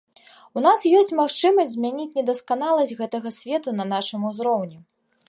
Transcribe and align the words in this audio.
У 0.59 0.61
нас 0.65 0.85
ёсць 0.99 1.11
магчымасць 1.19 1.73
змяняць 1.75 2.17
недасканаласць 2.21 2.97
гэтага 3.03 3.33
свету 3.39 3.75
на 3.81 3.87
нашым 3.93 4.21
узроўні. 4.31 4.77